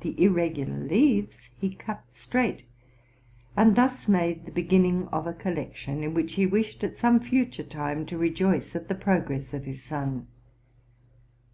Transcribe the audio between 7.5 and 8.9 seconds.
time, to rejoice at